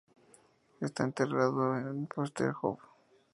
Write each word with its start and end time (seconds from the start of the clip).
Está 0.87 1.01
enterrado 1.07 1.63
en 1.89 1.97
Prostějov. 2.11 2.77